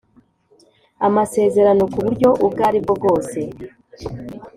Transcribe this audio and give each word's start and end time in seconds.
Amasezerano 1.07 1.83
ku 1.91 1.97
buryo 2.05 2.29
ubwo 2.45 2.61
aribwo 2.69 2.93
bwose 2.99 3.39